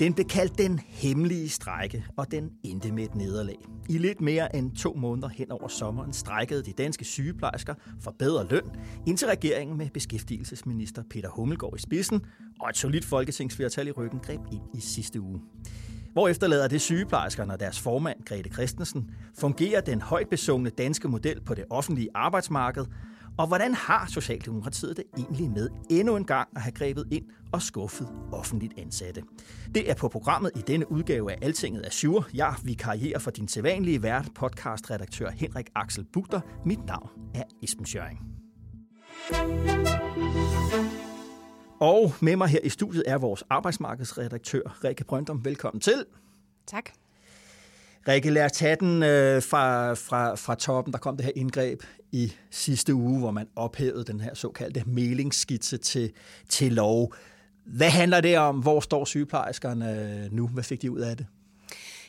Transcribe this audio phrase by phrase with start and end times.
[0.00, 3.56] Den blev kaldt den hemmelige strække, og den endte med et nederlag.
[3.88, 8.46] I lidt mere end to måneder hen over sommeren strækkede de danske sygeplejersker for bedre
[8.48, 8.62] løn,
[9.06, 12.20] indtil regeringen med beskæftigelsesminister Peter Hummelgaard i spidsen
[12.60, 15.40] og et solidt folketingsflertal i ryggen greb ind i sidste uge.
[16.12, 21.40] Hvor efterlader det sygeplejerskerne og deres formand, Grete Christensen, fungerer den højt besungne danske model
[21.40, 22.84] på det offentlige arbejdsmarked,
[23.38, 27.62] og hvordan har Socialdemokratiet det egentlig med endnu en gang at have grebet ind og
[27.62, 29.22] skuffet offentligt ansatte?
[29.74, 32.24] Det er på programmet i denne udgave af Altinget Azure.
[32.34, 36.40] Jeg vikarierer for din sædvanlige vært, podcastredaktør Henrik Axel Bugter.
[36.64, 38.20] Mit navn er Esben Schøring.
[41.80, 45.44] Og med mig her i studiet er vores arbejdsmarkedsredaktør, Rikke Brøndum.
[45.44, 46.04] Velkommen til.
[46.66, 46.90] Tak.
[48.08, 50.92] Rikke, lad os tage den øh, fra, fra, fra toppen.
[50.92, 55.76] Der kom det her indgreb i sidste uge, hvor man ophævede den her såkaldte mailingsskitse
[55.76, 56.12] til,
[56.48, 57.14] til lov.
[57.64, 58.58] Hvad handler det om?
[58.58, 60.48] Hvor står sygeplejerskerne øh, nu?
[60.48, 61.26] Hvad fik de ud af det?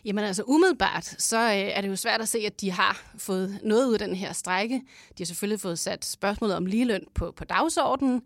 [0.06, 3.60] Jamen altså umiddelbart, så øh, er det jo svært at se, at de har fået
[3.64, 4.76] noget ud af den her strække.
[5.18, 8.22] De har selvfølgelig fået sat spørgsmålet om ligeløn på, på dagsordenen.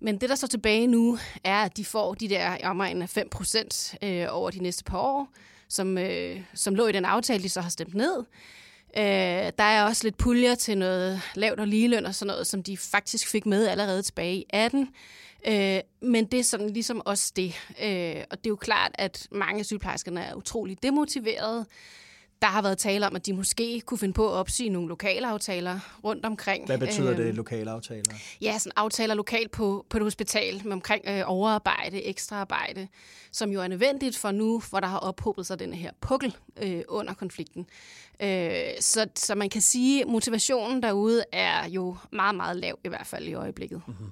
[0.00, 3.28] Men det, der står tilbage nu, er, at de får de der omegn af 5
[3.28, 5.28] procent øh, over de næste par år,
[5.68, 8.24] som, øh, som lå i den aftale, de så har stemt ned.
[8.96, 12.62] Øh, der er også lidt puljer til noget lavt og ligeløn og sådan noget, som
[12.62, 14.88] de faktisk fik med allerede tilbage i 18.
[15.46, 17.54] Øh, men det er sådan ligesom også det.
[17.82, 21.66] Øh, og det er jo klart, at mange af sygeplejerskerne er utrolig demotiverede.
[22.42, 25.26] Der har været tale om, at de måske kunne finde på at opsige nogle lokale
[25.26, 26.66] aftaler rundt omkring.
[26.66, 28.14] Hvad betyder øh, det, lokale aftaler?
[28.40, 32.88] Ja, sådan aftaler lokalt på, på et hospital med omkring øh, overarbejde, ekstraarbejde,
[33.32, 36.82] som jo er nødvendigt for nu, hvor der har ophobet sig den her pukkel øh,
[36.88, 37.66] under konflikten.
[38.22, 42.88] Øh, så, så man kan sige, at motivationen derude er jo meget, meget lav, i
[42.88, 43.82] hvert fald i øjeblikket.
[43.86, 44.10] Mm-hmm.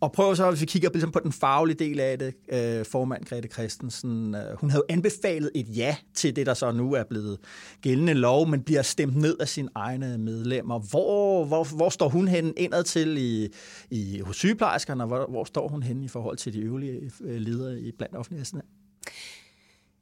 [0.00, 3.24] Og prøv så, hvis vi kigger ligesom på den faglige del af det, øh, formand
[3.24, 7.38] Grete Christensen, øh, hun havde anbefalet et ja til det, der så nu er blevet
[7.82, 10.78] gældende lov, men bliver stemt ned af sine egne medlemmer.
[10.78, 13.48] Hvor, hvor, hvor står hun hen indad til i,
[13.90, 17.40] i, hos sygeplejerskerne, og hvor, hvor står hun hen i forhold til de øvrige øh,
[17.40, 18.44] ledere i blandt offentlige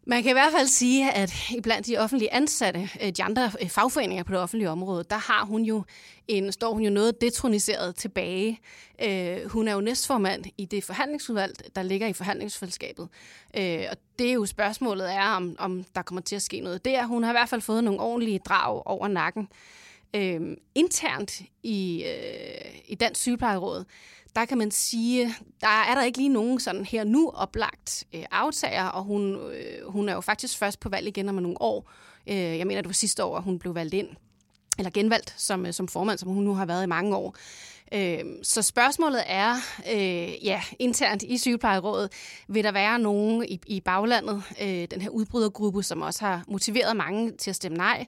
[0.06, 1.32] man kan i hvert fald sige, at
[1.62, 5.44] blandt de offentlige ansatte, øh, de andre øh, fagforeninger på det offentlige område, der har
[5.44, 5.84] hun jo
[6.28, 8.60] en, står hun jo noget detroniseret tilbage.
[9.02, 13.08] Øh, hun er jo næstformand i det forhandlingsudvalg, der ligger i forhandlingsfællesskabet.
[13.56, 16.84] Øh, og det er jo spørgsmålet er, om, om der kommer til at ske noget
[16.84, 17.06] der.
[17.06, 19.48] Hun har i hvert fald fået nogle ordentlige drag over nakken.
[20.74, 22.04] internt i,
[22.88, 23.84] i Dansk Sygeplejeråd,
[24.36, 28.24] der kan man sige, der er der ikke lige nogen sådan her nu oplagt øh,
[28.30, 31.90] aftager, og hun, øh, hun er jo faktisk først på valg igen om nogle år.
[32.26, 34.08] Øh, jeg mener, det var sidste år, at hun blev valgt ind,
[34.78, 37.36] eller genvalgt som, øh, som formand, som hun nu har været i mange år.
[37.94, 39.54] Øh, så spørgsmålet er,
[39.92, 42.12] øh, ja, internt i sygeplejerådet,
[42.48, 46.96] vil der være nogen i, i baglandet, øh, den her udbrydergruppe, som også har motiveret
[46.96, 48.06] mange til at stemme nej,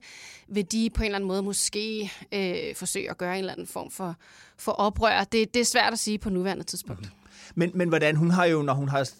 [0.48, 3.66] vil de på en eller anden måde måske øh, forsøge at gøre en eller anden
[3.66, 4.16] form for,
[4.56, 5.24] for oprør?
[5.24, 7.02] Det, det er svært at sige på nuværende tidspunkt.
[7.02, 7.10] Mhm.
[7.54, 9.10] Men, men hvordan, hun har jo, når hun har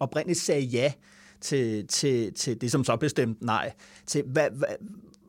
[0.00, 0.92] oprindeligt sagt ja
[1.40, 3.72] til, til, til det, som så bestemt nej,
[4.06, 4.68] til hvad, hvad,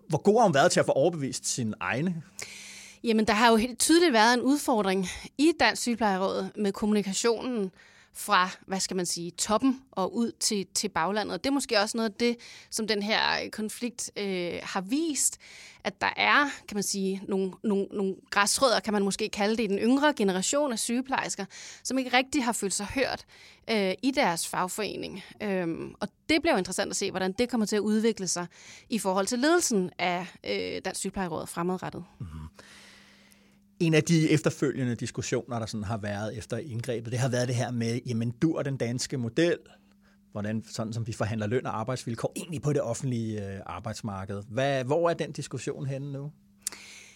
[0.08, 2.24] hvor god har hun været til at få overbevist sine egne?
[3.04, 5.08] Jamen, der har jo helt tydeligt været en udfordring
[5.38, 7.72] i Dansk Sygeplejeråd med kommunikationen
[8.14, 11.34] fra, hvad skal man sige, toppen og ud til, til baglandet.
[11.34, 12.38] Og det er måske også noget af det,
[12.70, 15.38] som den her øh, konflikt øh, har vist,
[15.84, 19.64] at der er, kan man sige, nogle, nogle, nogle græsrødder, kan man måske kalde det,
[19.64, 21.46] i den yngre generation af sygeplejersker,
[21.84, 23.26] som ikke rigtig har følt sig hørt
[23.70, 25.24] øh, i deres fagforening.
[25.44, 28.48] Øhm, og det bliver jo interessant at se, hvordan det kommer til at udvikle sig
[28.90, 32.04] i forhold til ledelsen af øh, Dansk Sygeplejeråd fremadrettet.
[32.20, 32.41] Mm-hmm.
[33.82, 37.56] En af de efterfølgende diskussioner, der sådan har været efter indgrebet, det har været det
[37.56, 39.58] her med, jamen dur den danske model,
[40.32, 44.44] hvordan, sådan som vi forhandler løn og arbejdsvilkår, egentlig på det offentlige øh, arbejdsmarked.
[44.50, 46.32] Hvad, hvor er den diskussion henne nu?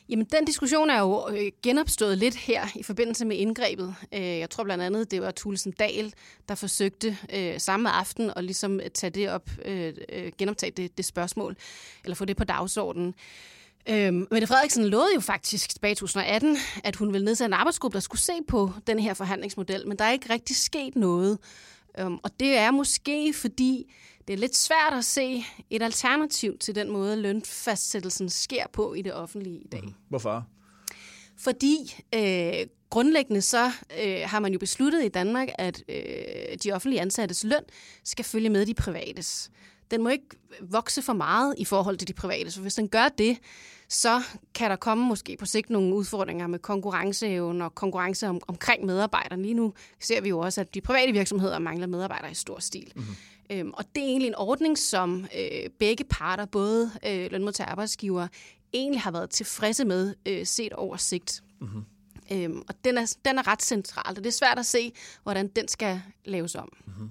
[0.10, 3.96] Jamen, den diskussion er jo øh, genopstået lidt her i forbindelse med indgrebet.
[4.14, 6.14] Øh, jeg tror blandt andet, det var Tulsen Dahl,
[6.50, 11.06] der forsøgte øh, samme aften at ligesom tage det op, øh, øh genoptage det, det
[11.06, 11.56] spørgsmål,
[12.04, 13.16] eller få det på dagsordenen.
[13.90, 17.96] Øhm, Mette Frederiksen lovede jo faktisk tilbage i 2018, at hun ville nedsætte en arbejdsgruppe,
[17.96, 21.40] der skulle se på den her forhandlingsmodel, men der er ikke rigtig sket noget.
[22.00, 23.94] Øhm, og det er måske, fordi
[24.28, 29.02] det er lidt svært at se et alternativ til den måde, lønfastsættelsen sker på i
[29.02, 29.82] det offentlige i dag.
[29.84, 29.94] Mm.
[30.10, 30.48] Hvorfor?
[31.38, 33.72] Fordi øh, grundlæggende så
[34.04, 37.64] øh, har man jo besluttet i Danmark, at øh, de offentlige ansattes løn
[38.04, 39.52] skal følge med de privates.
[39.92, 40.26] Den må ikke
[40.62, 43.38] vokse for meget i forhold til de private, så hvis den gør det,
[43.90, 44.22] så
[44.54, 49.42] kan der komme måske på sigt nogle udfordringer med konkurrenceevne og konkurrence om, omkring medarbejderne.
[49.42, 52.92] Lige nu ser vi jo også, at de private virksomheder mangler medarbejdere i stor stil.
[52.96, 53.16] Mm-hmm.
[53.52, 57.72] Øhm, og det er egentlig en ordning, som øh, begge parter, både øh, lønmodtager og
[57.72, 58.28] arbejdsgiver,
[58.74, 61.44] egentlig har været tilfredse med øh, set over sigt.
[61.62, 61.84] Mm-hmm.
[62.32, 64.92] Øhm, og den er, den er ret central, og det er svært at se,
[65.24, 66.70] hvordan den skal laves om.
[66.86, 67.10] Mm-hmm.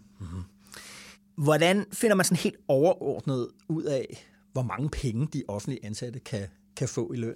[1.37, 6.49] Hvordan finder man sådan helt overordnet ud af, hvor mange penge de offentlige ansatte kan,
[6.77, 7.35] kan få i løn?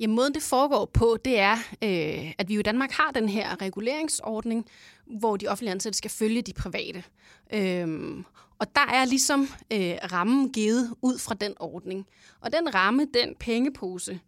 [0.00, 3.28] Jamen, måden det foregår på, det er, øh, at vi jo i Danmark har den
[3.28, 4.66] her reguleringsordning,
[5.06, 7.04] hvor de offentlige ansatte skal følge de private.
[7.52, 8.24] Øhm,
[8.58, 12.06] og der er ligesom øh, rammen givet ud fra den ordning.
[12.40, 14.20] Og den ramme, den pengepose,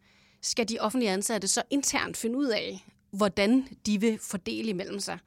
[0.43, 5.19] skal de offentlige ansatte så internt finde ud af, hvordan de vil fordele imellem sig.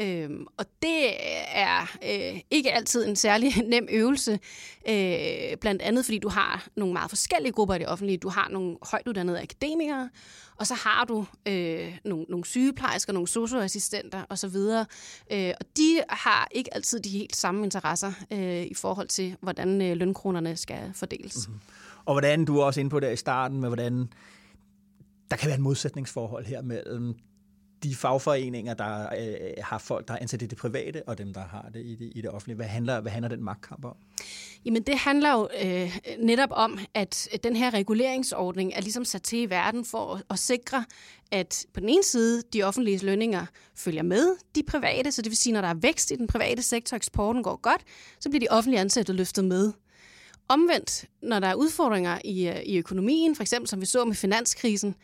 [0.00, 1.12] Øhm, og det
[1.48, 4.32] er øh, ikke altid en særlig nem øvelse,
[4.88, 8.18] øh, blandt andet fordi du har nogle meget forskellige grupper i det offentlige.
[8.18, 10.10] Du har nogle højt uddannede akademikere,
[10.56, 14.56] og så har du øh, nogle, nogle sygeplejersker, nogle socioassistenter osv.
[15.32, 19.82] Øh, og de har ikke altid de helt samme interesser øh, i forhold til, hvordan
[19.82, 21.48] øh, lønkronerne skal fordeles.
[21.48, 21.60] Mm-hmm.
[22.04, 24.08] Og hvordan, du også inde på det i starten, med hvordan
[25.30, 27.14] der kan være en modsætningsforhold her mellem
[27.88, 31.40] de fagforeninger, der øh, har folk, der er ansat i det private, og dem, der
[31.40, 32.56] har det i det, i det offentlige.
[32.56, 33.96] Hvad handler, hvad handler den magtkamp om?
[34.64, 39.38] Jamen det handler jo øh, netop om, at den her reguleringsordning er ligesom sat til
[39.38, 40.84] i verden for at, at sikre,
[41.30, 45.36] at på den ene side de offentlige lønninger følger med de private, så det vil
[45.36, 47.82] sige, når der er vækst i den private sektor, eksporten går godt,
[48.20, 49.72] så bliver de offentlige ansatte løftet med.
[50.48, 54.14] Omvendt, når der er udfordringer i, øh, i økonomien, for eksempel som vi så med
[54.14, 54.94] finanskrisen,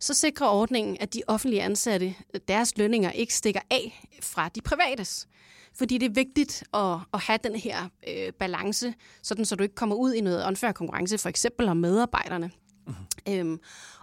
[0.00, 2.14] så sikrer ordningen, at de offentlige ansatte,
[2.48, 5.28] deres lønninger ikke stikker af fra de privates.
[5.74, 9.74] Fordi det er vigtigt at, at have den her øh, balance, sådan så du ikke
[9.74, 12.50] kommer ud i noget unfair konkurrence, for eksempel om medarbejderne.
[12.86, 13.34] Mm-hmm.
[13.34, 13.60] Øhm,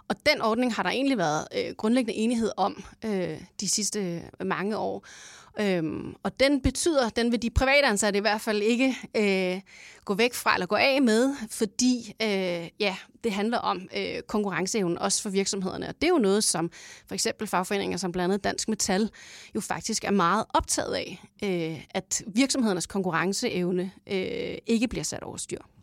[0.08, 4.76] og den ordning har der egentlig været øh, grundlæggende enighed om øh, de sidste mange
[4.76, 5.06] år.
[5.60, 9.60] Øhm, og den betyder, den vil de private ansatte i hvert fald ikke øh,
[10.04, 14.98] gå væk fra eller gå af med, fordi øh, ja, det handler om øh, konkurrenceevnen
[14.98, 15.88] også for virksomhederne.
[15.88, 16.70] Og det er jo noget, som
[17.06, 19.10] for eksempel fagforeninger som blandt andet Dansk Metal
[19.54, 25.36] jo faktisk er meget optaget af, øh, at virksomhedernes konkurrenceevne øh, ikke bliver sat over
[25.36, 25.73] styr.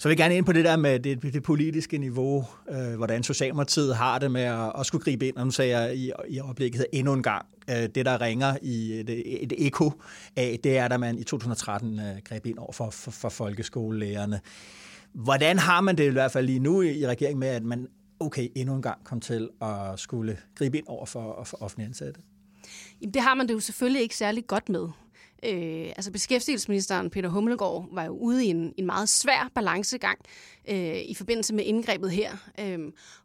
[0.00, 3.22] Så vil jeg gerne ind på det der med det, det politiske niveau, øh, hvordan
[3.22, 5.36] Socialdemokratiet har det med at, at skulle gribe ind.
[5.36, 8.92] om nu sagde jeg i, i øjeblikket endnu en gang, øh, det der ringer i
[8.92, 9.92] øh, et, et eko
[10.36, 14.40] af, det er, da man i 2013 øh, greb ind over for, for, for folkeskolelærerne.
[15.12, 17.88] Hvordan har man det i hvert fald lige nu i, i regeringen med, at man
[18.20, 22.20] okay, endnu en gang kom til at skulle gribe ind over for, for offentlige ansatte?
[23.00, 24.88] Jamen, det har man det jo selvfølgelig ikke særlig godt med.
[25.42, 30.18] Øh, altså beskæftigelsesministeren Peter Hummelgaard var jo ude i en, en meget svær balancegang
[30.68, 32.78] øh, i forbindelse med indgrebet her, øh,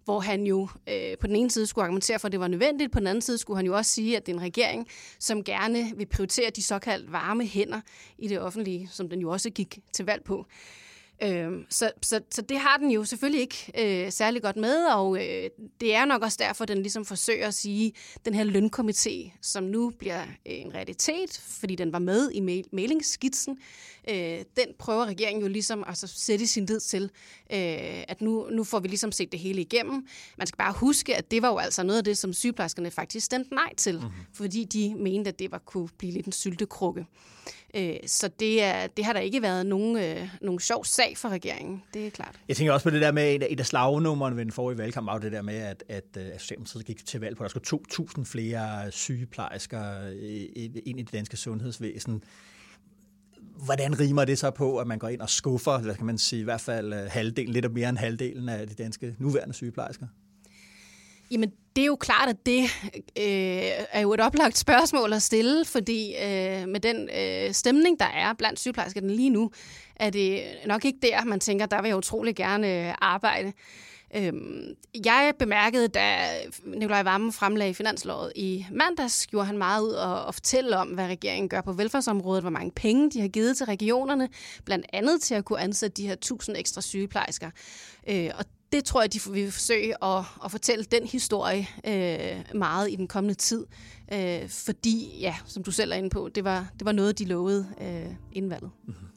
[0.05, 2.91] hvor han jo øh, på den ene side skulle argumentere for, at det var nødvendigt,
[2.91, 4.87] på den anden side skulle han jo også sige, at det er en regering,
[5.19, 7.81] som gerne vil prioritere de såkaldt varme hænder
[8.17, 10.37] i det offentlige, som den jo også gik til valg på.
[10.39, 10.84] Øh,
[11.69, 13.71] så, så, så det har den jo selvfølgelig ikke
[14.05, 15.49] øh, særlig godt med, og øh,
[15.81, 17.93] det er nok også derfor, den ligesom forsøger at sige,
[18.25, 22.69] den her lønkomité, som nu bliver øh, en realitet, fordi den var med i mail-
[22.71, 23.57] mailingsskitsen,
[24.09, 24.15] øh,
[24.55, 28.63] den prøver regeringen jo ligesom at altså, sætte sin lid til, øh, at nu, nu
[28.63, 30.07] får vi ligesom set det hele igennem.
[30.37, 33.25] Man skal bare huske, at det var jo altså noget af det, som sygeplejerskerne faktisk
[33.25, 34.11] stemte nej til, mm-hmm.
[34.33, 37.05] fordi de mente, at det var kunne blive lidt en syltekrukke.
[37.77, 41.29] Øh, så det, er, det har der ikke været nogen, øh, nogen sjov sag for
[41.29, 42.35] regeringen, det er klart.
[42.47, 45.17] Jeg tænker også på det der med, et af slagnummerne ved den forrige valgkamp var
[45.17, 47.85] det der med, at, at, øh, at Socialdemokratiet gik til valg på, at der skulle
[47.91, 50.45] 2.000 flere sygeplejersker øh,
[50.85, 52.23] ind i det danske sundhedsvæsen.
[53.65, 56.39] Hvordan rimer det så på, at man går ind og skuffer, hvad kan man sige,
[56.39, 60.07] i hvert fald øh, halvdelen, lidt mere end halvdelen af de danske nuværende sygeplejersker?
[61.35, 62.61] Jamen, det er jo klart, at det
[63.17, 68.05] øh, er jo et oplagt spørgsmål at stille, fordi øh, med den øh, stemning, der
[68.05, 69.51] er blandt sygeplejerskerne lige nu,
[69.95, 73.53] er det nok ikke der, man tænker, der vil jeg utrolig gerne øh, arbejde.
[74.15, 74.75] Øhm,
[75.05, 76.17] jeg bemærkede, da
[76.65, 81.07] Nikolaj Vammen fremlagde finanslovet i mandags, gjorde han meget ud og, og fortælle om, hvad
[81.07, 84.29] regeringen gør på velfærdsområdet, hvor mange penge de har givet til regionerne,
[84.65, 87.49] blandt andet til at kunne ansætte de her tusind ekstra sygeplejersker.
[88.09, 92.91] Øh, og det tror jeg, de vil forsøge at, at fortælle den historie øh, meget
[92.91, 93.65] i den kommende tid.
[94.13, 97.25] Øh, fordi, ja, som du selv er inde på, det var, det var noget, de
[97.25, 98.71] lovede øh, inden valget.
[98.87, 99.07] Mm-hmm.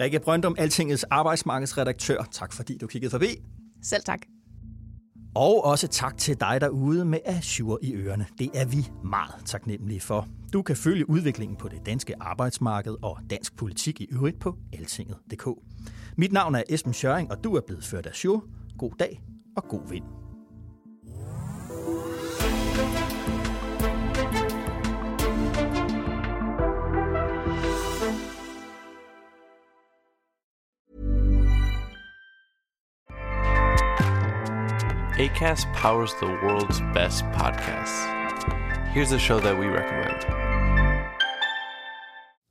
[0.00, 2.24] Rikke Brøndum, Altingets arbejdsmarkedsredaktør.
[2.32, 3.26] Tak fordi du kiggede forbi.
[3.82, 4.20] Selv tak.
[5.34, 8.26] Og også tak til dig derude med Azure i ørerne.
[8.38, 10.28] Det er vi meget taknemmelige for.
[10.52, 15.48] Du kan følge udviklingen på det danske arbejdsmarked og dansk politik i øvrigt på altinget.dk.
[16.16, 18.40] Mit navn er Esben Schøring, og du er blevet ført Azure.
[18.78, 19.22] God dag
[19.56, 20.04] og god vind.
[35.18, 38.06] ACAST powers the world's best podcasts.
[38.94, 40.43] Here's a show that we recommend.